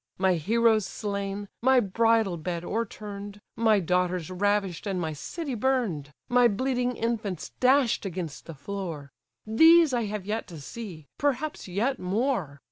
My 0.17 0.33
heroes 0.33 0.87
slain, 0.87 1.47
my 1.61 1.79
bridal 1.79 2.35
bed 2.35 2.65
o'erturn'd, 2.65 3.39
My 3.55 3.79
daughters 3.79 4.31
ravish'd, 4.31 4.87
and 4.87 4.99
my 4.99 5.13
city 5.13 5.53
burn'd, 5.53 6.11
My 6.27 6.47
bleeding 6.47 6.97
infants 6.97 7.51
dash'd 7.59 8.03
against 8.03 8.47
the 8.47 8.55
floor; 8.55 9.11
These 9.45 9.93
I 9.93 10.05
have 10.05 10.25
yet 10.25 10.47
to 10.47 10.59
see, 10.59 11.05
perhaps 11.19 11.67
yet 11.67 11.99
more! 11.99 12.59